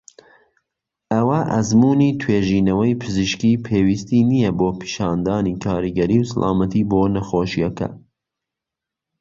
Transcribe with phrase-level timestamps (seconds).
[1.11, 7.87] ئەوە ئەزموونی توێژینەوەی پزیشکی پێویستی نیە بۆ پیشاندانی کاریگەری و سەلامەتی بۆ نەخۆشیەکە.